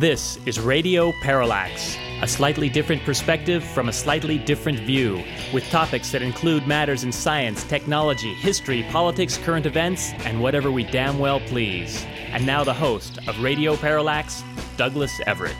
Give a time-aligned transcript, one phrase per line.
[0.00, 5.22] This is Radio Parallax, a slightly different perspective from a slightly different view,
[5.52, 10.84] with topics that include matters in science, technology, history, politics, current events, and whatever we
[10.84, 12.02] damn well please.
[12.30, 14.42] And now the host of Radio Parallax,
[14.78, 15.54] Douglas Everett.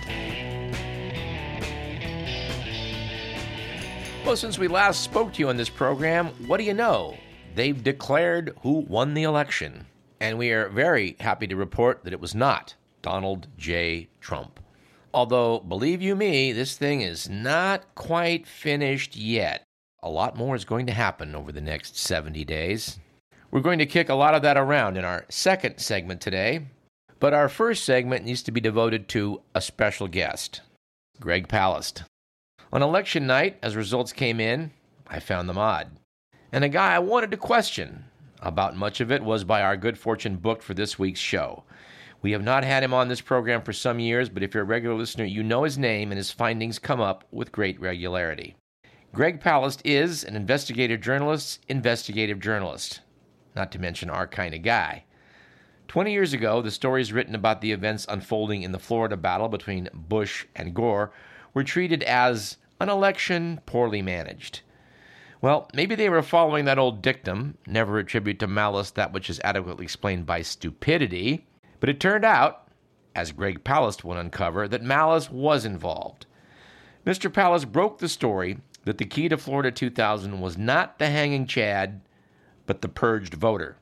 [4.24, 7.14] Well, since we last spoke to you on this program, what do you know?
[7.54, 9.84] They've declared who won the election.
[10.18, 14.08] And we are very happy to report that it was not Donald J.
[14.20, 14.60] Trump.
[15.12, 19.64] Although, believe you me, this thing is not quite finished yet.
[20.02, 22.98] A lot more is going to happen over the next 70 days.
[23.50, 26.66] We're going to kick a lot of that around in our second segment today,
[27.18, 30.60] but our first segment needs to be devoted to a special guest,
[31.18, 32.04] Greg Palast.
[32.72, 34.70] On election night, as results came in,
[35.08, 35.90] I found them odd.
[36.52, 38.04] And a guy I wanted to question.
[38.40, 41.64] About much of it was by our good fortune booked for this week's show.
[42.22, 44.66] We have not had him on this program for some years, but if you're a
[44.66, 48.56] regular listener, you know his name and his findings come up with great regularity.
[49.12, 53.00] Greg Palast is an investigative journalist, investigative journalist,
[53.56, 55.04] not to mention our kind of guy.
[55.88, 59.88] 20 years ago, the stories written about the events unfolding in the Florida battle between
[59.92, 61.12] Bush and Gore
[61.52, 64.60] were treated as an election poorly managed.
[65.40, 69.40] Well, maybe they were following that old dictum never attribute to malice that which is
[69.42, 71.46] adequately explained by stupidity.
[71.80, 72.68] But it turned out,
[73.14, 76.26] as Greg Palast would uncover, that malice was involved.
[77.04, 77.30] Mr.
[77.30, 82.02] Palast broke the story that the key to Florida 2000 was not the hanging Chad,
[82.66, 83.76] but the purged voter.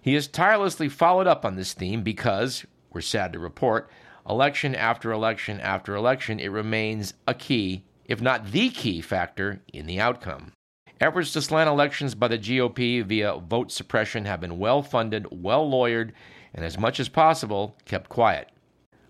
[0.00, 3.90] He has tirelessly followed up on this theme because, we're sad to report,
[4.28, 9.86] election after election after election, it remains a key, if not the key factor, in
[9.86, 10.52] the outcome.
[11.00, 15.68] Efforts to slant elections by the GOP via vote suppression have been well funded, well
[15.68, 16.12] lawyered,
[16.54, 18.50] and as much as possible kept quiet.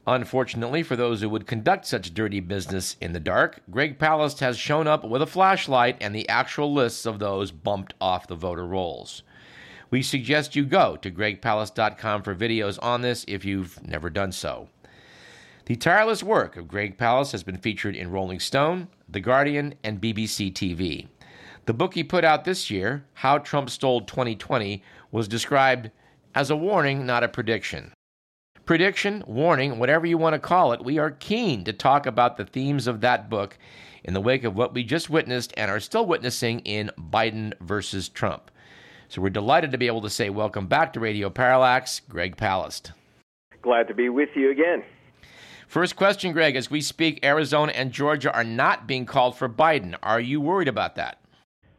[0.06, 4.56] Unfortunately, for those who would conduct such dirty business in the dark, Greg Palast has
[4.56, 8.66] shown up with a flashlight and the actual lists of those bumped off the voter
[8.66, 9.22] rolls.
[9.90, 14.68] We suggest you go to gregpalast.com for videos on this if you've never done so.
[15.66, 20.00] The tireless work of Greg Palast has been featured in Rolling Stone, The Guardian, and
[20.00, 21.08] BBC TV.
[21.66, 25.90] The book he put out this year, How Trump Stole 2020, was described
[26.34, 27.92] as a warning, not a prediction.
[28.64, 32.44] Prediction, warning, whatever you want to call it, we are keen to talk about the
[32.44, 33.56] themes of that book
[34.04, 38.08] in the wake of what we just witnessed and are still witnessing in Biden versus
[38.08, 38.50] Trump.
[39.08, 42.92] So we're delighted to be able to say welcome back to Radio Parallax, Greg Palast.
[43.62, 44.84] Glad to be with you again.
[45.66, 46.56] First question, Greg.
[46.56, 49.96] As we speak, Arizona and Georgia are not being called for Biden.
[50.02, 51.22] Are you worried about that?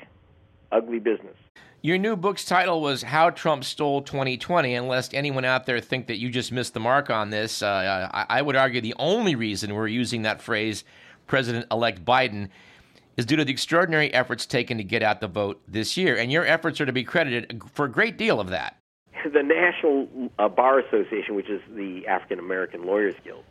[0.71, 1.37] Ugly business.
[1.85, 4.77] Your new book's title was How Trump Stole 2020.
[4.77, 8.09] And lest anyone out there think that you just missed the mark on this, uh,
[8.15, 10.85] I, I would argue the only reason we're using that phrase,
[11.27, 12.51] President elect Biden,
[13.17, 16.33] is due to the extraordinary efforts taken to get out the vote this year, and
[16.33, 18.77] your efforts are to be credited for a great deal of that.
[19.33, 20.09] The National
[20.39, 23.45] uh, Bar Association, which is the African American Lawyers Guild,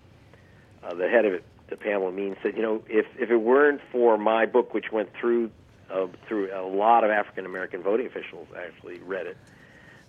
[0.84, 3.82] uh, the head of it, the Pamela Meanes, said, you know, if if it weren't
[3.92, 5.52] for my book, which went through
[5.92, 9.38] uh, through a lot of African American voting officials, actually read it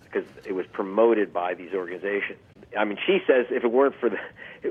[0.03, 2.39] because it was promoted by these organizations.
[2.77, 4.17] I mean, she says if it weren't for the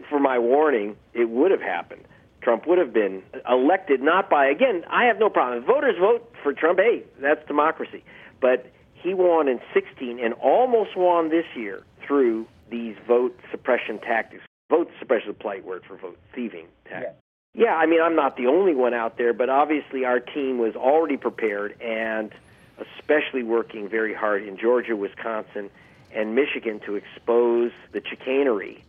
[0.09, 2.05] for my warning, it would have happened.
[2.43, 4.85] Trump would have been elected not by again.
[4.91, 5.65] I have no problem.
[5.65, 6.81] Voters vote for Trump.
[6.81, 8.05] Hey, that's democracy.
[8.41, 14.43] But he won in 16 and almost won this year through these vote suppression tactics.
[14.73, 16.67] Vote suppression is a polite word for vote thieving.
[16.91, 17.13] Yeah.
[17.53, 20.75] yeah, I mean, I'm not the only one out there, but obviously our team was
[20.75, 22.33] already prepared and
[22.79, 25.69] especially working very hard in Georgia, Wisconsin,
[26.15, 28.83] and Michigan to expose the chicanery.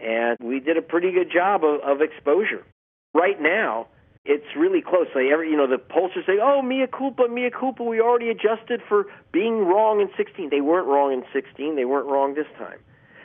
[0.00, 2.62] And we did a pretty good job of, of exposure.
[3.14, 3.86] Right now,
[4.26, 5.06] it's really close.
[5.14, 7.82] Like every, you know, the pollsters say, "Oh, mea culpa, mea culpa.
[7.82, 11.74] We already adjusted for being wrong in 16." They weren't wrong in 16.
[11.74, 12.78] They weren't wrong this time.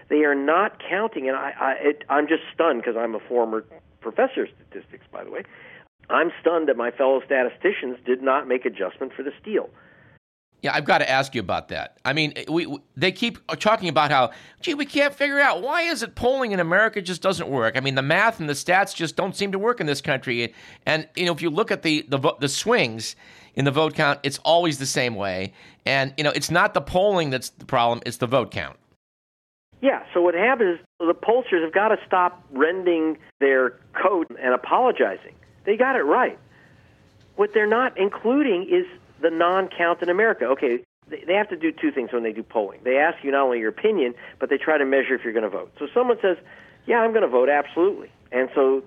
[0.10, 3.66] They are not counting, and I, I it, I'm just stunned because I'm a former
[4.00, 5.44] professor of statistics, by the way.
[6.10, 9.70] I'm stunned that my fellow statisticians did not make adjustment for the steal.
[10.64, 11.98] Yeah, I've got to ask you about that.
[12.04, 15.84] I mean, we, we, they keep talking about how, gee, we can't figure out why
[15.84, 17.78] is it polling in America just doesn't work.
[17.78, 20.54] I mean, the math and the stats just don't seem to work in this country.
[20.86, 23.16] And you know, if you look at the the, the swings
[23.54, 25.54] in the vote count, it's always the same way.
[25.86, 28.78] And you know, it's not the polling that's the problem; it's the vote count.
[29.82, 30.04] Yeah.
[30.14, 35.36] So what happens is the pollsters have got to stop rending their coat and apologizing.
[35.66, 36.40] They got it right.
[37.36, 38.86] What they're not including is
[39.22, 40.46] the non-count in America.
[40.46, 42.80] Okay, they have to do two things when they do polling.
[42.84, 45.44] They ask you not only your opinion, but they try to measure if you're going
[45.44, 45.72] to vote.
[45.80, 46.38] So someone says,
[46.86, 48.84] "Yeah, I'm going to vote absolutely," and so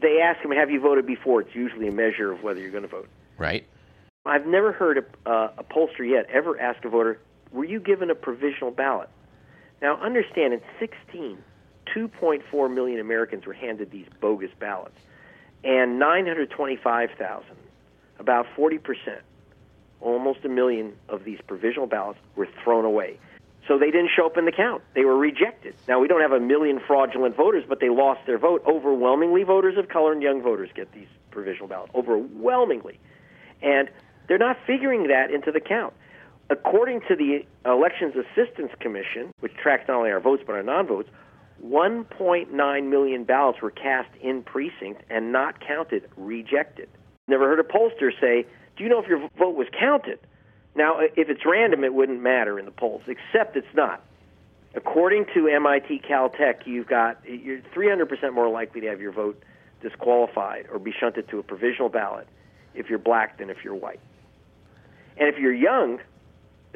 [0.00, 2.82] they ask them, "Have you voted before?" It's usually a measure of whether you're going
[2.82, 3.08] to vote.
[3.38, 3.66] Right.
[4.24, 7.18] I've never heard a, uh, a pollster yet ever ask a voter,
[7.52, 9.08] "Were you given a provisional ballot?"
[9.82, 11.38] Now, understand, in 16,
[11.94, 14.98] 2.4 million Americans were handed these bogus ballots,
[15.64, 17.44] and 925,000,
[18.18, 19.22] about 40 percent,
[20.00, 23.18] almost a million of these provisional ballots were thrown away.
[23.66, 24.82] So they didn't show up in the count.
[24.94, 25.74] They were rejected.
[25.88, 28.62] Now, we don't have a million fraudulent voters, but they lost their vote.
[28.64, 31.92] Overwhelmingly, voters of color and young voters get these provisional ballots.
[31.94, 33.00] Overwhelmingly.
[33.62, 33.90] And
[34.28, 35.94] they're not figuring that into the count.
[36.48, 40.86] According to the Elections Assistance Commission, which tracks not only our votes but our non
[40.86, 41.08] votes,
[41.64, 46.88] 1.9 million ballots were cast in precinct and not counted, rejected.
[47.26, 48.46] Never heard a pollster say,
[48.76, 50.20] do you know if your vote was counted?
[50.76, 54.04] Now, if it's random, it wouldn't matter in the polls, except it's not.
[54.74, 59.42] According to MIT Caltech, you've got you're 300% more likely to have your vote
[59.80, 62.28] disqualified or be shunted to a provisional ballot
[62.74, 64.00] if you're black than if you're white.
[65.16, 65.98] And if you're young,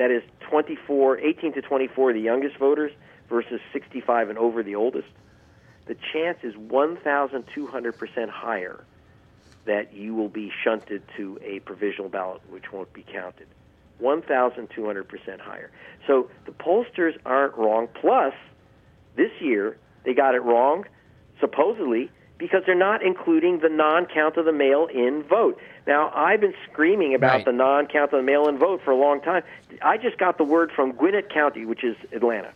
[0.00, 2.90] that is 24, 18 to 24, the youngest voters
[3.28, 5.08] versus 65 and over, the oldest,
[5.84, 8.82] the chance is 1,200% higher
[9.66, 13.46] that you will be shunted to a provisional ballot, which won't be counted.
[14.00, 15.70] 1,200% higher.
[16.06, 17.86] So the pollsters aren't wrong.
[18.00, 18.32] Plus,
[19.16, 19.76] this year,
[20.06, 20.86] they got it wrong,
[21.40, 25.60] supposedly, because they're not including the non count of the mail in vote.
[25.86, 27.44] Now, I've been screaming about right.
[27.44, 29.42] the non count of the mail in vote for a long time.
[29.82, 32.50] I just got the word from Gwinnett County, which is Atlanta.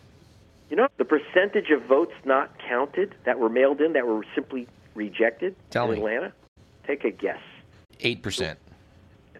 [0.70, 4.66] You know, the percentage of votes not counted that were mailed in that were simply
[4.94, 5.96] rejected Tell in me.
[5.98, 6.32] Atlanta?
[6.86, 7.38] Take a guess.
[8.00, 8.56] 8%.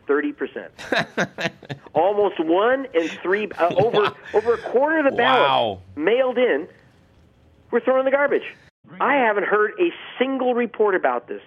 [0.07, 1.51] 30%.
[1.95, 4.17] Almost one in three, uh, over, Wow.
[4.35, 6.03] over a quarter of the ballots Wow.
[6.03, 6.69] mailed in
[7.71, 8.45] were thrown in the garbage.
[9.01, 11.43] I haven't heard a single report about this.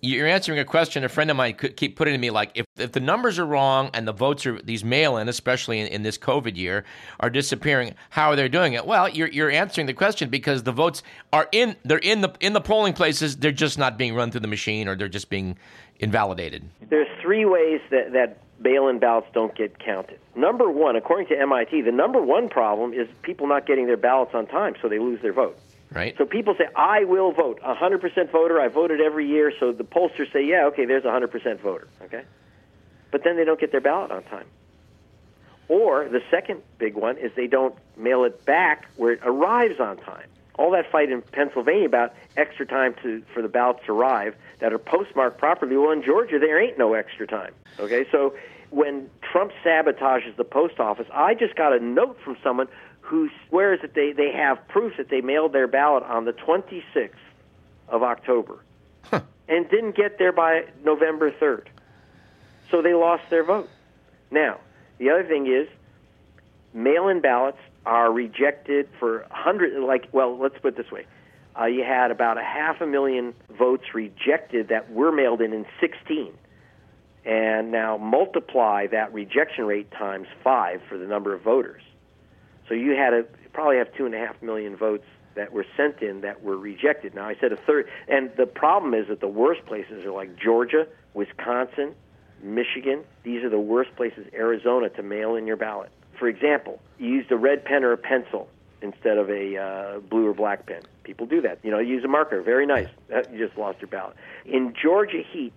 [0.00, 2.64] You're answering a question a friend of mine could keep putting to me like if,
[2.76, 6.02] if the numbers are wrong and the votes are these mail in, especially in, in
[6.04, 6.84] this COVID year,
[7.18, 8.86] are disappearing, how are they doing it?
[8.86, 11.02] Well, you're you're answering the question because the votes
[11.32, 14.42] are in they're in the in the polling places, they're just not being run through
[14.42, 15.58] the machine or they're just being
[15.98, 16.62] invalidated.
[16.88, 20.18] There's three ways that, that mail-in ballots don't get counted.
[20.36, 24.32] Number one, according to MIT, the number one problem is people not getting their ballots
[24.34, 25.58] on time, so they lose their vote.
[25.92, 26.14] Right?
[26.18, 27.60] So people say, I will vote.
[27.62, 31.60] 100% voter, I voted every year, so the pollsters say, yeah, okay, there's a 100%
[31.60, 32.24] voter, okay?
[33.10, 34.46] But then they don't get their ballot on time.
[35.68, 39.98] Or the second big one is they don't mail it back where it arrives on
[39.98, 40.26] time.
[40.58, 44.72] All that fight in Pennsylvania about extra time to for the ballots to arrive that
[44.72, 45.76] are postmarked properly.
[45.76, 47.52] Well, in Georgia, there ain't no extra time.
[47.78, 48.34] Okay, so
[48.70, 52.68] when Trump sabotages the post office, I just got a note from someone
[53.08, 57.10] who swears that they, they have proof that they mailed their ballot on the 26th
[57.88, 58.58] of October
[59.48, 61.68] and didn't get there by November 3rd.
[62.70, 63.70] So they lost their vote.
[64.30, 64.58] Now,
[64.98, 65.68] the other thing is
[66.74, 71.06] mail in ballots are rejected for 100, like, well, let's put it this way.
[71.58, 75.64] Uh, you had about a half a million votes rejected that were mailed in in
[75.80, 76.34] 16.
[77.24, 81.82] And now multiply that rejection rate times five for the number of voters.
[82.68, 83.22] So you had a,
[83.52, 87.14] probably have two and a half million votes that were sent in that were rejected.
[87.14, 90.36] Now I said a third, and the problem is that the worst places are like
[90.36, 91.94] Georgia, Wisconsin,
[92.42, 93.04] Michigan.
[93.22, 94.26] These are the worst places.
[94.32, 95.90] Arizona to mail in your ballot.
[96.18, 98.48] For example, you used a red pen or a pencil
[98.82, 100.82] instead of a uh, blue or black pen.
[101.04, 101.58] People do that.
[101.62, 102.42] You know, use a marker.
[102.42, 102.88] Very nice.
[103.32, 104.16] You just lost your ballot.
[104.44, 105.54] In Georgia Heat,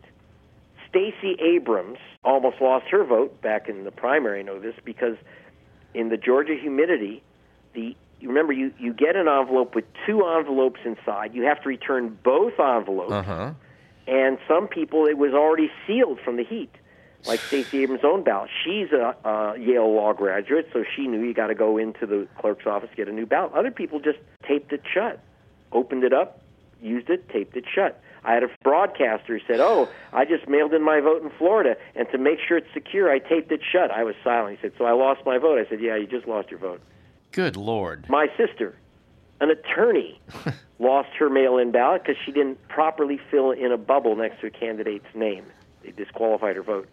[0.90, 4.40] Stacey Abrams almost lost her vote back in the primary.
[4.40, 5.18] I know this because
[5.94, 7.24] in the Georgia humidity,
[7.74, 11.34] the you remember you you get an envelope with two envelopes inside.
[11.34, 13.12] You have to return both envelopes.
[13.12, 13.54] Uh-huh.
[14.08, 16.72] And some people it was already sealed from the heat.
[17.26, 18.50] Like Stacey Abrams' own ballot.
[18.64, 22.28] She's a, a Yale law graduate, so she knew you got to go into the
[22.40, 23.54] clerk's office get a new ballot.
[23.54, 24.18] Other people just
[24.48, 25.24] taped it shut,
[25.72, 26.42] opened it up,
[26.82, 28.02] used it, taped it shut.
[28.24, 31.76] I had a broadcaster who said, "Oh, I just mailed in my vote in Florida,
[31.96, 34.58] and to make sure it's secure, I taped it shut." I was silent.
[34.58, 36.82] He said, "So I lost my vote." I said, "Yeah, you just lost your vote."
[37.32, 38.08] Good lord.
[38.10, 38.76] My sister,
[39.40, 40.20] an attorney,
[40.80, 44.52] lost her mail-in ballot because she didn't properly fill in a bubble next to a
[44.52, 45.46] candidate's name.
[45.84, 46.90] They disqualified her vote.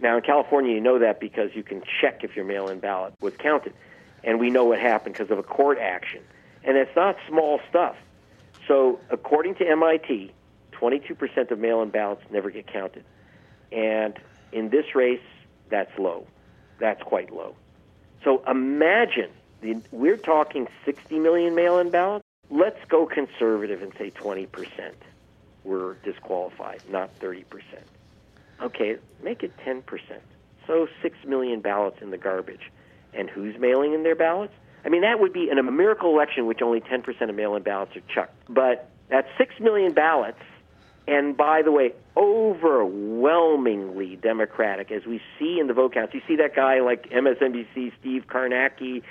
[0.00, 3.34] Now in California, you know that because you can check if your mail-in ballot was
[3.36, 3.72] counted,
[4.22, 6.22] and we know what happened because of a court action.
[6.64, 7.96] And it's not small stuff.
[8.66, 10.32] So according to MIT,
[10.80, 13.04] 22% of mail-in ballots never get counted,
[13.72, 14.18] and
[14.52, 15.20] in this race,
[15.68, 16.26] that's low.
[16.78, 17.54] That's quite low.
[18.24, 19.30] So imagine
[19.60, 22.24] the, we're talking 60 million mail-in ballots.
[22.50, 24.48] Let's go conservative and say 20%
[25.64, 27.44] were disqualified, not 30%.
[28.60, 29.82] Okay, make it 10%.
[30.66, 32.70] So 6 million ballots in the garbage.
[33.12, 34.54] And who's mailing in their ballots?
[34.84, 37.96] I mean, that would be in a miracle election which only 10% of mail-in ballots
[37.96, 38.34] are chucked.
[38.48, 40.40] But that's 6 million ballots
[41.08, 46.14] and by the way, overwhelmingly Democratic, as we see in the vote counts.
[46.14, 49.02] You see that guy like MSNBC, Steve Kornacki.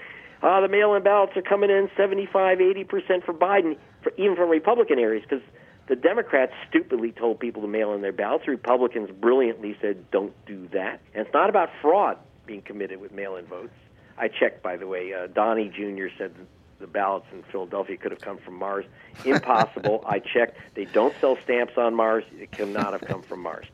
[0.43, 4.49] Uh, the mail-in ballots are coming in 75, 80 percent for Biden, for, even from
[4.49, 5.43] Republican areas, because
[5.87, 8.47] the Democrats stupidly told people to mail in their ballots.
[8.47, 13.45] Republicans brilliantly said, "Don't do that." And it's not about fraud being committed with mail-in
[13.45, 13.73] votes.
[14.19, 15.13] I checked, by the way.
[15.13, 16.07] Uh, Donnie Jr.
[16.17, 16.33] said
[16.79, 18.85] the ballots in Philadelphia could have come from Mars.
[19.25, 20.03] Impossible.
[20.07, 20.57] I checked.
[20.75, 22.23] They don't sell stamps on Mars.
[22.37, 23.65] It cannot have come from Mars.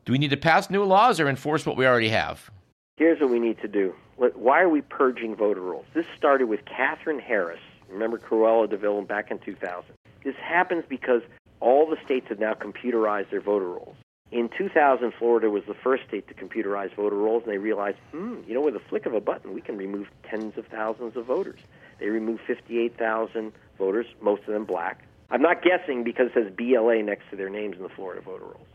[0.03, 2.51] Do we need to pass new laws or enforce what we already have?
[2.97, 3.95] Here's what we need to do
[4.29, 5.85] why are we purging voter rolls?
[5.95, 7.59] This started with Katherine Harris.
[7.89, 9.83] Remember Cruella de Vil back in 2000.
[10.23, 11.23] This happens because
[11.59, 13.95] all the states have now computerized their voter rolls.
[14.31, 18.35] In 2000, Florida was the first state to computerize voter rolls, and they realized, hmm,
[18.47, 21.25] you know, with a flick of a button, we can remove tens of thousands of
[21.25, 21.59] voters.
[21.99, 25.03] They removed 58,000 voters, most of them black.
[25.31, 28.45] I'm not guessing because it says BLA next to their names in the Florida voter
[28.45, 28.67] rolls.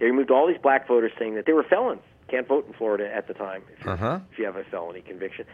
[0.00, 3.12] They removed all these black voters saying that they were felons can't vote in Florida
[3.14, 4.20] at the time if, Uh-huh.
[4.30, 5.44] if you have a felony conviction.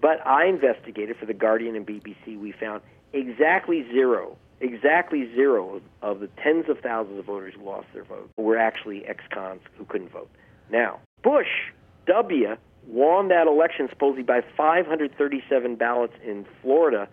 [0.00, 2.36] But I investigated for the Guardian and BBC.
[2.38, 7.86] We found exactly zero, exactly zero of, the tens of thousands of voters who lost
[7.92, 10.30] their vote were actually ex-cons who couldn't vote.
[10.70, 11.70] Now, Bush
[12.06, 12.56] W
[12.88, 17.08] won that election supposedly by 537 ballots in Florida,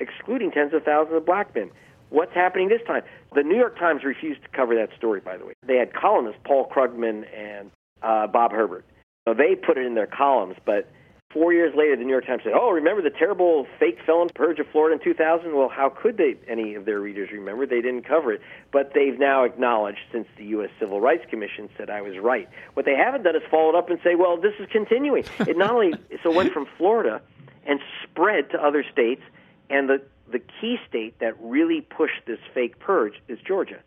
[0.00, 1.70] excluding tens of thousands of black men.
[2.10, 3.02] What's happening this time?
[3.34, 5.52] The New York Times refused to cover that story, by the way.
[5.66, 7.70] They had columnists, Paul Krugman and
[8.02, 8.84] uh, Bob Herbert.
[9.26, 10.90] So they put it in their columns, but
[11.30, 14.58] four years later, the New York Times said, "Oh, remember the terrible fake felon purge
[14.58, 16.36] of Florida in 2000?" Well, how could they?
[16.48, 17.66] Any of their readers remember?
[17.66, 18.40] They didn't cover it,
[18.72, 20.70] but they've now acknowledged since the U.S.
[20.78, 22.48] Civil Rights Commission said I was right.
[22.74, 25.72] What they haven't done is followed up and say, "Well, this is continuing." It not
[25.72, 27.20] only so went from Florida
[27.66, 29.22] and spread to other states,
[29.68, 33.80] and the the key state that really pushed this fake purge is Georgia,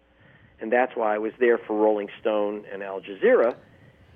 [0.60, 3.56] and that's why I was there for Rolling Stone and Al Jazeera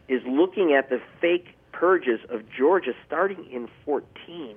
[0.07, 4.55] is looking at the fake purges of Georgia starting in 14.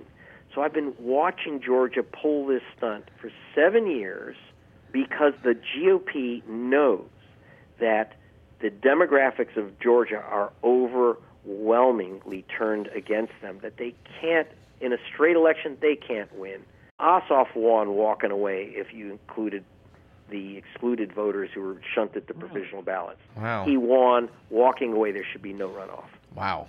[0.54, 4.36] So I've been watching Georgia pull this stunt for seven years
[4.92, 7.08] because the GOP knows
[7.80, 8.14] that
[8.60, 14.48] the demographics of Georgia are overwhelmingly turned against them, that they can't,
[14.80, 16.60] in a straight election, they can't win.
[17.00, 19.64] Ossoff won walking away if you included
[20.30, 23.20] the excluded voters who were shunted to provisional ballots.
[23.36, 23.64] Wow.
[23.64, 25.12] He won walking away.
[25.12, 26.06] There should be no runoff.
[26.34, 26.68] Wow.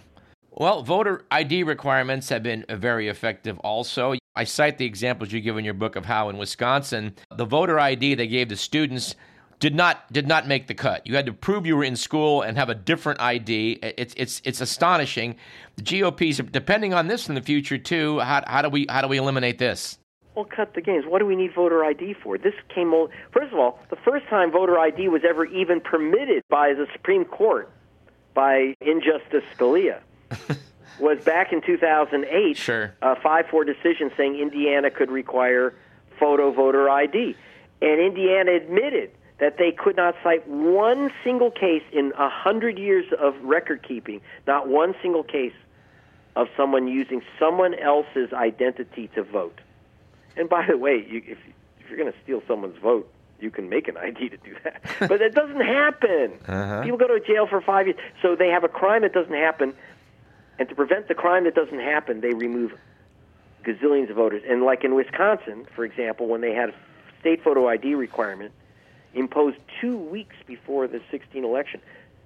[0.52, 4.16] Well, voter ID requirements have been very effective also.
[4.36, 7.80] I cite the examples you give in your book of how in Wisconsin, the voter
[7.80, 9.16] ID they gave the students
[9.60, 11.06] did not did not make the cut.
[11.06, 13.80] You had to prove you were in school and have a different ID.
[13.82, 15.36] It's it's it's astonishing.
[15.76, 18.20] The GOP's depending on this in the future too.
[18.20, 19.99] How, how do we how do we eliminate this?
[20.40, 21.04] Well, cut the games.
[21.06, 22.38] What do we need voter ID for?
[22.38, 22.94] This came.
[22.94, 26.88] o- First of all, the first time voter ID was ever even permitted by the
[26.94, 27.70] Supreme Court
[28.34, 30.00] by Injustice Scalia
[31.02, 32.56] was back in 2008.
[32.56, 32.96] Sure.
[33.02, 35.74] A 5-4 decision saying Indiana could require
[36.18, 37.36] photo voter ID,
[37.82, 43.08] and Indiana admitted that they could not cite one single case in a hundred years
[43.20, 45.54] of record keeping, not one single case
[46.38, 49.60] of someone using someone else's identity to vote.
[50.38, 51.38] And by the way, you, if,
[51.80, 54.82] if you're going to steal someone's vote, you can make an ID to do that.
[55.00, 56.34] but it doesn't happen.
[56.48, 56.84] Uh-huh.
[56.84, 57.98] People go to jail for five years.
[58.22, 59.74] So they have a crime that doesn't happen.
[60.58, 62.74] And to prevent the crime that doesn't happen, they remove
[63.64, 64.44] gazillions of voters.
[64.48, 66.74] And like in Wisconsin, for example, when they had a
[67.20, 68.52] state photo ID requirement
[69.14, 71.82] imposed two weeks before the 16 election,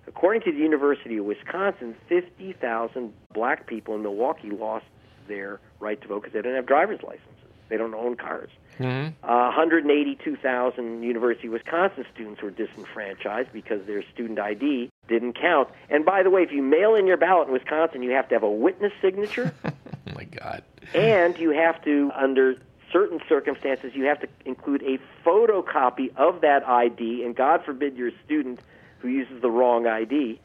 [0.07, 4.85] according to the University of Wisconsin, 50,000 black people in Milwaukee lost
[5.27, 7.29] their right to vote because they didn't have driver's licenses.
[7.69, 8.49] They don't own cars.
[8.79, 15.69] Uh, 182,000 University of Wisconsin students were disenfranchised because their student ID didn't count.
[15.89, 18.35] And by the way, if you mail in your ballot in Wisconsin, you have to
[18.35, 19.71] have a witness signature, Oh
[20.15, 20.63] my God.
[20.93, 22.55] and you have to, under
[22.91, 27.23] certain circumstances, you have to include a photocopy of that ID.
[27.23, 28.59] And God forbid you're a student
[28.99, 30.39] who uses the wrong ID.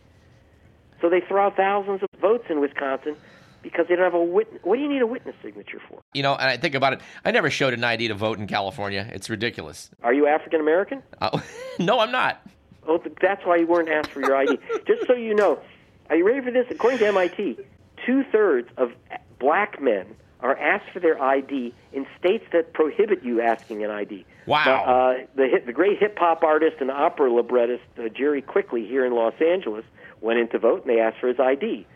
[1.01, 3.17] So they throw out thousands of votes in Wisconsin
[3.63, 4.61] because they don't have a witness.
[4.65, 6.01] What do you need a witness signature for?
[6.15, 7.01] You know, and I think about it.
[7.25, 9.09] I never showed an ID to vote in California.
[9.13, 9.91] It's ridiculous.
[10.03, 11.03] Are you African American?
[11.21, 11.41] Uh,
[11.79, 12.47] no, I'm not.
[12.87, 14.59] Oh, that's why you weren't asked for your ID.
[14.87, 15.61] Just so you know,
[16.09, 16.67] are you ready for this?
[16.71, 17.59] According to MIT,
[18.07, 18.93] two thirds of
[19.39, 20.07] black men
[20.41, 24.25] are asked for their ID in states that prohibit you asking an ID.
[24.47, 24.85] Wow.
[24.85, 29.05] Uh, the hit, the great hip hop artist and opera librettist uh, Jerry Quickley here
[29.05, 29.85] in Los Angeles
[30.21, 31.87] went in to vote and they asked for his ID.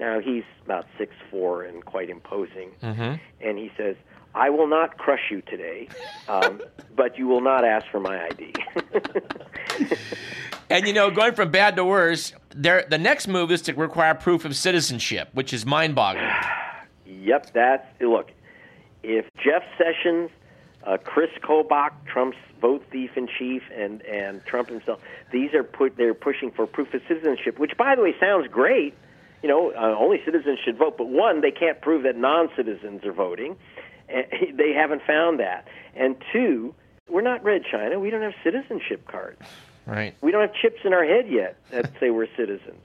[0.00, 2.70] Now he's about six four and quite imposing,
[3.40, 3.96] and he says,
[4.34, 5.88] "I will not crush you today,
[6.28, 6.60] um,
[6.96, 8.54] but you will not ask for my ID."
[10.70, 14.14] And you know, going from bad to worse, there the next move is to require
[14.14, 16.24] proof of citizenship, which is mind-boggling.
[17.06, 18.30] Yep, that's look.
[19.02, 20.30] If Jeff Sessions,
[20.84, 25.00] uh, Chris Kobach, Trump's vote thief in chief, and and Trump himself,
[25.32, 28.94] these are put they're pushing for proof of citizenship, which by the way sounds great.
[29.42, 33.12] You know, uh, only citizens should vote, but one, they can't prove that non-citizens are
[33.12, 33.56] voting.
[34.08, 35.68] And they haven't found that.
[35.94, 36.74] And two,
[37.08, 37.98] we're not Red China.
[37.98, 39.40] We don't have citizenship cards.
[39.86, 40.14] Right.
[40.20, 42.82] We don't have chips in our head yet that say we're citizens.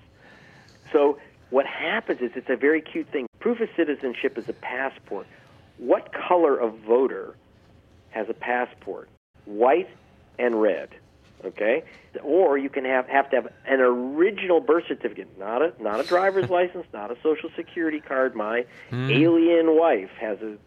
[0.91, 1.17] So
[1.49, 3.27] what happens is it's a very cute thing.
[3.39, 5.27] Proof of citizenship is a passport.
[5.77, 7.35] What color of voter
[8.11, 9.09] has a passport?
[9.45, 9.89] White
[10.39, 10.89] and red.
[11.45, 11.83] Okay?
[12.21, 16.03] Or you can have have to have an original birth certificate, not a not a
[16.03, 18.35] driver's license, not a social security card.
[18.35, 19.09] My hmm.
[19.09, 20.57] alien wife has a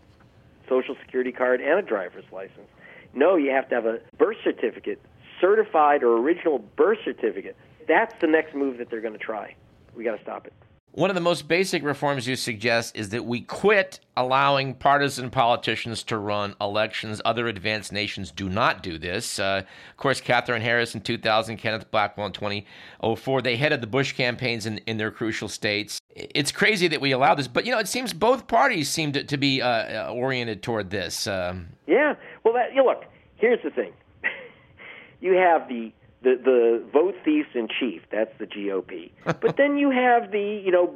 [0.69, 2.69] social security card and a driver's license.
[3.15, 5.01] No, you have to have a birth certificate,
[5.41, 7.57] certified or original birth certificate.
[7.89, 9.55] That's the next move that they're going to try.
[9.95, 10.53] We got to stop it.
[10.97, 16.03] One of the most basic reforms you suggest is that we quit allowing partisan politicians
[16.05, 17.21] to run elections.
[17.23, 19.39] Other advanced nations do not do this.
[19.39, 24.15] Uh, of course, Katherine Harris in 2000, Kenneth Blackwell in 2004, they headed the Bush
[24.15, 26.01] campaigns in, in their crucial states.
[26.15, 29.23] It's crazy that we allow this, but you know, it seems both parties seem to,
[29.23, 29.69] to be uh,
[30.09, 31.27] uh oriented toward this.
[31.27, 32.15] Um, yeah.
[32.43, 33.05] Well, that, you know, look,
[33.37, 33.93] here's the thing
[35.21, 35.93] you have the
[36.27, 38.03] the the vote thieves in chief.
[38.11, 39.13] That's the GOP.
[39.25, 40.95] but then you have the you know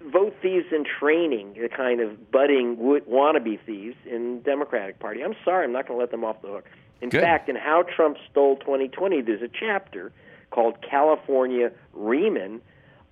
[0.00, 5.22] vote thieves in training, the kind of budding wannabe thieves in Democratic Party.
[5.24, 6.64] I'm sorry, I'm not going to let them off the hook.
[7.00, 7.20] In Good.
[7.20, 10.12] fact, in How Trump Stole 2020, there's a chapter
[10.50, 12.60] called California Riemann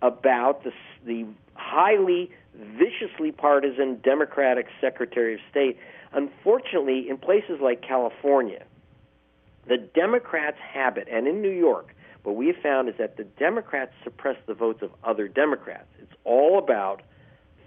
[0.00, 0.72] about the,
[1.04, 5.78] the highly viciously partisan Democratic Secretary of State.
[6.12, 8.64] Unfortunately, in places like California,
[9.68, 13.92] the Democrats' habit, and in New York, what we have found is that the Democrats
[14.02, 15.88] suppress the votes of other Democrats.
[16.00, 17.02] It's all about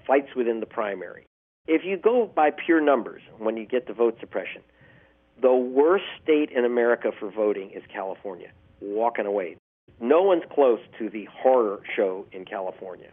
[0.05, 1.25] fights within the primary.
[1.67, 4.61] If you go by pure numbers when you get to vote suppression,
[5.41, 9.55] the worst state in America for voting is California, walking away.
[10.01, 13.09] No one's close to the horror show in California.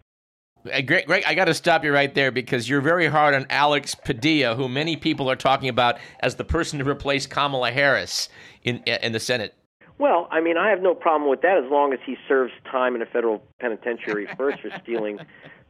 [0.86, 3.94] Greg, Greg, I got to stop you right there because you're very hard on Alex
[3.94, 8.28] Padilla, who many people are talking about as the person to replace Kamala Harris
[8.62, 9.54] in in the Senate.
[9.98, 12.94] Well, I mean, I have no problem with that as long as he serves time
[12.94, 15.18] in a federal penitentiary first for stealing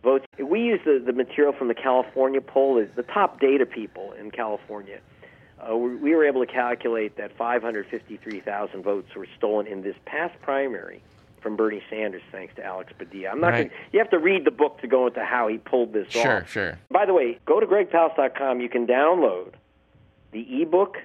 [0.02, 0.26] votes.
[0.38, 5.00] We use the, the material from the California poll, the top data people in California.
[5.58, 11.02] Uh, we were able to calculate that 553,000 votes were stolen in this past primary
[11.40, 13.30] from Bernie Sanders, thanks to Alex Padilla.
[13.30, 13.48] I'm not.
[13.48, 13.70] Right.
[13.70, 16.20] Gonna, you have to read the book to go into how he pulled this sure,
[16.20, 16.50] off.
[16.50, 16.78] Sure, sure.
[16.90, 18.60] By the way, go to gregpalast.com.
[18.60, 19.52] You can download
[20.32, 20.96] the ebook,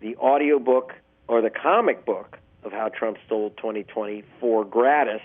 [0.00, 0.94] the audio book,
[1.26, 5.22] or the comic book of how Trump stole 2020 for gratis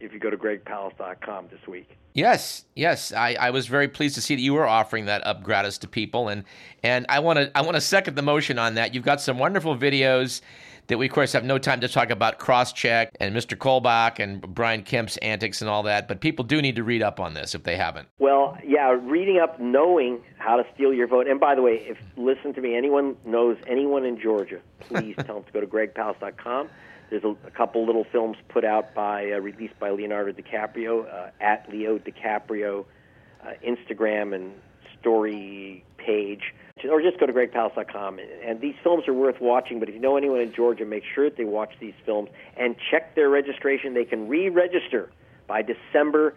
[0.00, 1.96] if you go to gregpalast.com this week.
[2.14, 5.42] Yes, yes, I, I was very pleased to see that you were offering that up
[5.42, 6.44] gratis to people, and
[6.82, 8.94] and I want to I want to second the motion on that.
[8.94, 10.42] You've got some wonderful videos
[10.88, 13.56] that we, of course, have no time to talk about Crosscheck and Mr.
[13.56, 17.20] Kobach and Brian Kemp's antics and all that, but people do need to read up
[17.20, 18.08] on this if they haven't.
[18.18, 21.28] Well, yeah, reading up, knowing how to steal your vote.
[21.28, 25.36] And by the way, if listen to me, anyone knows anyone in Georgia, please tell
[25.36, 26.68] them to go to gregpalast.com.
[27.10, 31.30] There's a, a couple little films put out by, uh, released by Leonardo DiCaprio uh,
[31.40, 32.86] at Leo DiCaprio
[33.44, 34.52] uh, Instagram and
[34.98, 36.54] story page
[36.90, 38.18] or just go to gregpalast.com.
[38.44, 41.28] And these films are worth watching, but if you know anyone in Georgia, make sure
[41.28, 43.94] that they watch these films and check their registration.
[43.94, 45.10] They can re register
[45.46, 46.34] by December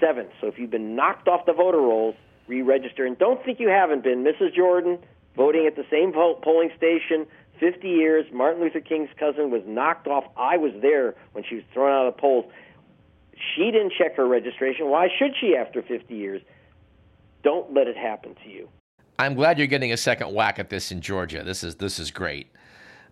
[0.00, 0.30] 7th.
[0.40, 2.14] So if you've been knocked off the voter rolls,
[2.46, 3.06] re register.
[3.06, 4.24] And don't think you haven't been.
[4.24, 4.54] Mrs.
[4.54, 4.98] Jordan,
[5.36, 7.26] voting at the same polling station
[7.60, 8.26] 50 years.
[8.32, 10.24] Martin Luther King's cousin was knocked off.
[10.36, 12.46] I was there when she was thrown out of the polls.
[13.54, 14.88] She didn't check her registration.
[14.88, 16.42] Why should she after 50 years?
[17.42, 18.68] Don't let it happen to you.
[19.20, 21.44] I'm glad you're getting a second whack at this in Georgia.
[21.44, 22.50] This is this is great.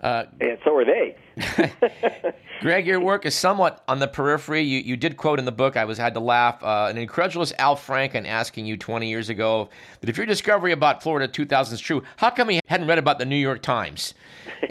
[0.00, 1.16] Uh, and so are they.
[2.60, 4.62] Greg, your work is somewhat on the periphery.
[4.62, 7.52] You, you did quote in the book, I was had to laugh, uh, an incredulous
[7.58, 9.68] Al Franken asking you 20 years ago
[10.00, 13.18] that if your discovery about Florida 2000 is true, how come he hadn't read about
[13.18, 14.14] the New York Times?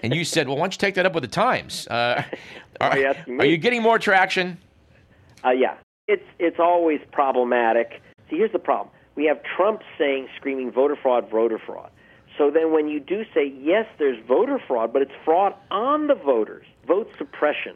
[0.01, 1.87] And you said, well, why don't you take that up with the Times?
[1.87, 2.23] Uh,
[2.81, 4.57] are, are, you are, you getting more traction?
[5.45, 5.75] Uh, yeah.
[6.07, 8.01] It's, it's always problematic.
[8.29, 11.89] See, here's the problem we have Trump saying, screaming, voter fraud, voter fraud.
[12.37, 16.13] So then when you do say, yes, there's voter fraud, but it's fraud on the
[16.13, 17.75] voters, vote suppression.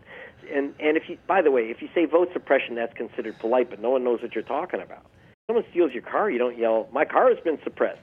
[0.53, 3.71] And, and if you, by the way, if you say vote suppression, that's considered polite,
[3.71, 5.03] but no one knows what you're talking about.
[5.47, 8.01] Someone steals your car, you don't yell, my car has been suppressed.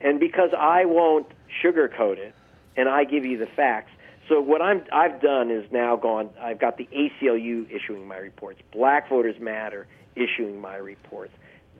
[0.00, 1.26] And because I won't
[1.62, 2.34] sugarcoat it,
[2.76, 3.92] and I give you the facts,
[4.28, 8.60] so what I'm, I've done is now gone, I've got the ACLU issuing my reports,
[8.72, 11.32] Black Voters Matter issuing my reports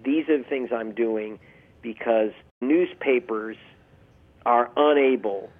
[0.05, 1.39] these are the things I'm doing
[1.83, 3.57] because newspapers
[4.47, 5.51] are unable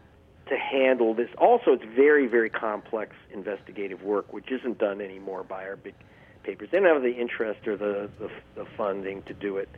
[0.49, 1.29] to handle this.
[1.39, 5.95] Also, it's very, very complex investigative work, which isn't done anymore by our big
[6.43, 6.69] papers.
[6.73, 9.69] They don't have the interest or the, the, the funding to do it.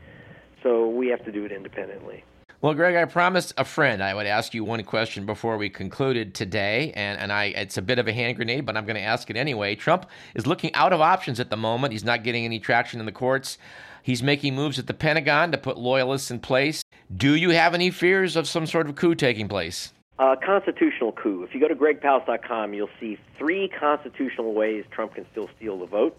[0.63, 2.25] So we have to do it independently.
[2.63, 6.33] Well, Greg, I promised a friend I would ask you one question before we concluded
[6.33, 9.03] today, and, and I it's a bit of a hand grenade, but I'm going to
[9.03, 9.75] ask it anyway.
[9.75, 11.93] Trump is looking out of options at the moment.
[11.93, 13.59] He's not getting any traction in the courts.
[14.03, 16.83] He's making moves at the Pentagon to put loyalists in place.
[17.15, 19.93] Do you have any fears of some sort of coup taking place?
[20.19, 21.43] Uh, constitutional coup.
[21.43, 25.87] If you go to gregpalast.com, you'll see three constitutional ways Trump can still steal the
[25.87, 26.19] vote.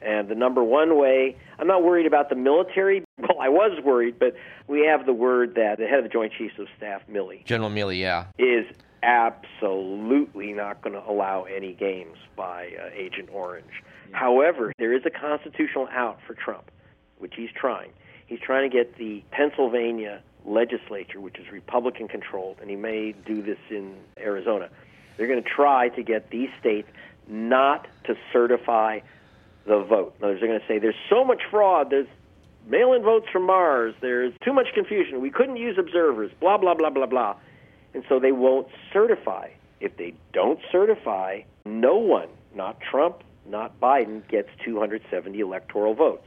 [0.00, 3.04] And the number one way, I'm not worried about the military.
[3.16, 4.34] Well, I was worried, but
[4.68, 7.70] we have the word that the head of the Joint Chiefs of Staff, Milley, General
[7.70, 8.66] Milley, yeah, is
[9.02, 13.82] absolutely not going to allow any games by uh, Agent Orange.
[14.12, 16.70] However, there is a constitutional out for Trump,
[17.18, 17.90] which he's trying.
[18.26, 23.42] He's trying to get the Pennsylvania legislature, which is Republican controlled, and he may do
[23.42, 24.68] this in Arizona.
[25.16, 26.88] They're going to try to get these states
[27.28, 29.00] not to certify
[29.66, 30.14] the vote.
[30.18, 32.08] In other words, they're going to say there's so much fraud, there's
[32.66, 36.74] mail in votes from Mars, there's too much confusion, we couldn't use observers, blah, blah,
[36.74, 37.36] blah, blah, blah.
[37.94, 39.50] And so they won't certify.
[39.80, 46.26] If they don't certify, no one, not Trump, not Biden, gets 270 electoral votes.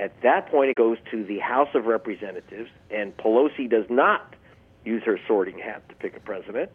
[0.00, 4.34] At that point, it goes to the House of Representatives, and Pelosi does not
[4.82, 6.70] use her sorting hat to pick a president.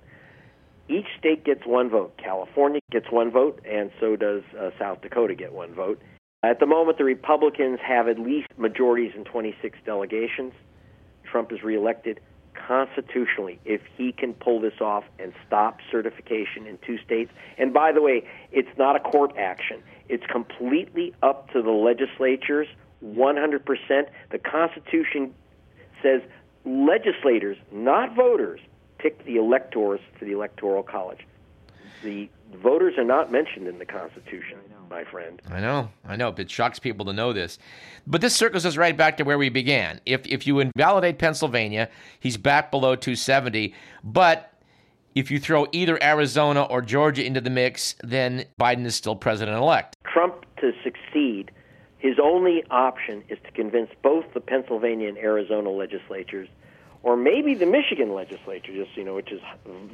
[0.87, 2.15] Each state gets one vote.
[2.23, 5.99] California gets one vote, and so does uh, South Dakota get one vote.
[6.43, 10.53] At the moment, the Republicans have at least majorities in 26 delegations.
[11.23, 12.19] Trump is reelected
[12.67, 17.31] constitutionally if he can pull this off and stop certification in two states.
[17.57, 19.81] And by the way, it's not a court action.
[20.07, 22.67] It's completely up to the legislatures
[23.05, 24.07] 100%.
[24.31, 25.33] The Constitution
[26.01, 26.21] says
[26.65, 28.59] legislators, not voters,
[28.97, 31.19] pick the electors for the Electoral College.
[32.03, 35.41] The voters are not mentioned in the Constitution, my friend.
[35.49, 36.33] I know, I know.
[36.37, 37.57] It shocks people to know this.
[38.05, 40.01] But this circles us right back to where we began.
[40.05, 41.89] If, if you invalidate Pennsylvania,
[42.19, 43.73] he's back below 270.
[44.03, 44.53] But
[45.15, 49.57] if you throw either Arizona or Georgia into the mix, then Biden is still president
[49.57, 49.95] elect.
[50.11, 51.51] Trump to succeed
[52.05, 56.47] his only option is to convince both the Pennsylvania and Arizona legislatures,
[57.01, 59.41] or maybe the Michigan legislature, just you know, which is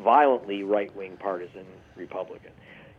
[0.03, 2.51] violently right-wing partisan Republican.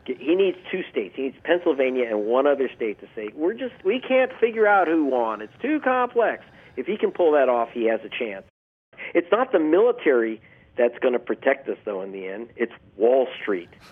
[0.07, 1.15] He needs two states.
[1.15, 4.89] He needs Pennsylvania and one other state to say, "We're just we can't figure out
[4.89, 5.43] who won.
[5.43, 6.43] It's too complex."
[6.79, 8.47] If he can pull that off, he has a chance.
[9.15, 10.41] It's not the military
[10.79, 12.49] that's going to protect us, though, in the end.
[12.57, 13.69] It's Wall Street.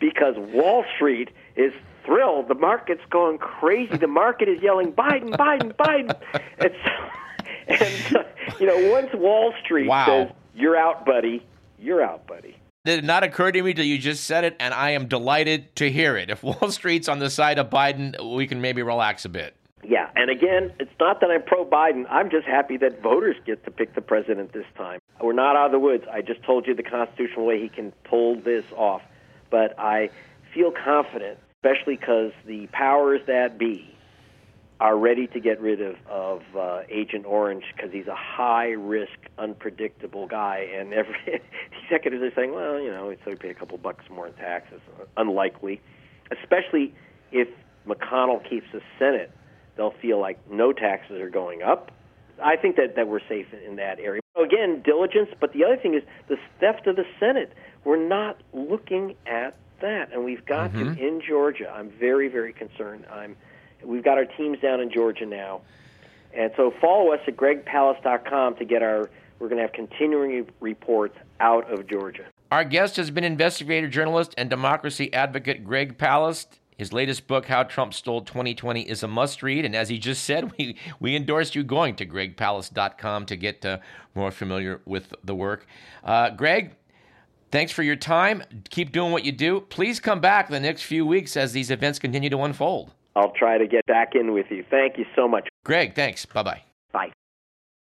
[0.00, 1.72] because Wall Street is
[2.04, 2.48] thrilled.
[2.48, 3.96] The market's going crazy.
[3.96, 6.16] The market is yelling, Biden, Biden, Biden.
[6.60, 6.72] And,
[8.10, 8.24] so, and uh,
[8.58, 10.04] you know, once Wall Street wow.
[10.06, 11.46] says, you're out, buddy,
[11.78, 12.56] you're out, buddy.
[12.84, 15.74] It did not occur to me till you just said it, and I am delighted
[15.76, 16.28] to hear it.
[16.28, 19.54] If Wall Street's on the side of Biden, we can maybe relax a bit.
[19.82, 22.04] Yeah, and again, it's not that I'm pro Biden.
[22.10, 25.00] I'm just happy that voters get to pick the president this time.
[25.22, 26.04] We're not out of the woods.
[26.12, 29.02] I just told you the constitutional way he can pull this off.
[29.50, 30.10] But I
[30.54, 33.86] feel confident, especially because the powers that be
[34.80, 39.12] are ready to get rid of, of uh, Agent Orange because he's a high risk,
[39.38, 40.68] unpredictable guy.
[40.74, 41.18] And every
[41.84, 44.80] executives are saying, well, you know, so we pay a couple bucks more in taxes.
[45.18, 45.82] Unlikely,
[46.30, 46.94] especially
[47.30, 47.48] if
[47.86, 49.30] McConnell keeps the Senate
[49.80, 51.90] they'll feel like no taxes are going up.
[52.42, 54.20] I think that, that we're safe in that area.
[54.36, 57.52] Again, diligence, but the other thing is the theft of the Senate.
[57.84, 60.94] We're not looking at that, and we've got mm-hmm.
[60.94, 61.70] to in Georgia.
[61.70, 63.06] I'm very, very concerned.
[63.10, 63.36] I'm.
[63.82, 65.62] We've got our teams down in Georgia now,
[66.34, 69.10] and so follow us at gregpalast.com to get our.
[69.38, 72.26] We're going to have continuing reports out of Georgia.
[72.52, 76.59] Our guest has been investigator, journalist, and democracy advocate Greg Palast.
[76.80, 79.66] His latest book, How Trump Stole 2020, is a must read.
[79.66, 83.80] And as he just said, we, we endorsed you going to gregpalast.com to get uh,
[84.14, 85.66] more familiar with the work.
[86.02, 86.70] Uh, Greg,
[87.50, 88.42] thanks for your time.
[88.70, 89.60] Keep doing what you do.
[89.60, 92.92] Please come back the next few weeks as these events continue to unfold.
[93.14, 94.64] I'll try to get back in with you.
[94.70, 95.48] Thank you so much.
[95.66, 96.24] Greg, thanks.
[96.24, 96.62] Bye bye.
[96.92, 97.12] Bye.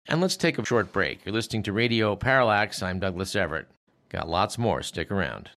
[0.09, 1.25] And let's take a short break.
[1.25, 2.83] You're listening to Radio Parallax.
[2.83, 3.69] I'm Douglas Everett.
[4.09, 4.83] Got lots more.
[4.83, 5.51] Stick around.